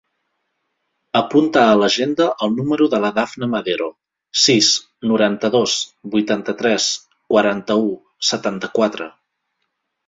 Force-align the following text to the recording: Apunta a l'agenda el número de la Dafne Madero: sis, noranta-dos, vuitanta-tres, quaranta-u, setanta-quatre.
Apunta 1.19 1.65
a 1.65 1.75
l'agenda 1.81 2.25
el 2.47 2.55
número 2.61 2.87
de 2.95 3.01
la 3.03 3.13
Dafne 3.19 3.51
Madero: 3.53 3.91
sis, 4.47 4.71
noranta-dos, 5.13 5.79
vuitanta-tres, 6.17 6.91
quaranta-u, 7.35 7.89
setanta-quatre. 8.33 9.15